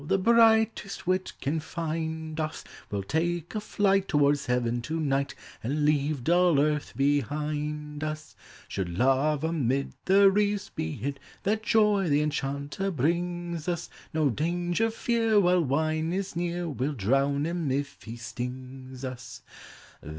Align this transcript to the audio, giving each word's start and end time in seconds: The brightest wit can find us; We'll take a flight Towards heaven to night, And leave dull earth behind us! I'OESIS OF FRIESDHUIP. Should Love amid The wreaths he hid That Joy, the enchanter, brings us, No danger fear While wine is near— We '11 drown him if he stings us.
The 0.03 0.17
brightest 0.17 1.05
wit 1.05 1.31
can 1.41 1.59
find 1.59 2.39
us; 2.39 2.63
We'll 2.89 3.03
take 3.03 3.53
a 3.53 3.59
flight 3.61 4.07
Towards 4.07 4.47
heaven 4.47 4.81
to 4.81 4.99
night, 4.99 5.35
And 5.63 5.85
leave 5.85 6.23
dull 6.23 6.59
earth 6.59 6.97
behind 6.97 8.03
us! 8.03 8.33
I'OESIS 8.33 8.33
OF 8.33 8.33
FRIESDHUIP. 8.33 8.71
Should 8.87 8.97
Love 8.97 9.43
amid 9.43 9.93
The 10.05 10.31
wreaths 10.31 10.71
he 10.75 10.93
hid 10.93 11.19
That 11.43 11.61
Joy, 11.61 12.09
the 12.09 12.23
enchanter, 12.23 12.89
brings 12.89 13.67
us, 13.67 13.91
No 14.11 14.31
danger 14.31 14.89
fear 14.89 15.39
While 15.39 15.65
wine 15.65 16.13
is 16.13 16.35
near— 16.35 16.67
We 16.67 16.87
'11 16.87 16.95
drown 16.97 17.45
him 17.45 17.69
if 17.69 18.01
he 18.01 18.15
stings 18.15 19.05
us. 19.05 19.43